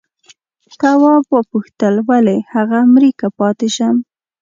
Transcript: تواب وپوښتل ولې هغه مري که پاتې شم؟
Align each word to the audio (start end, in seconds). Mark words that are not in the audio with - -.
تواب 0.79 1.23
وپوښتل 1.35 1.95
ولې 2.09 2.37
هغه 2.53 2.79
مري 2.93 3.11
که 3.19 3.27
پاتې 3.39 3.67
شم؟ 3.75 3.95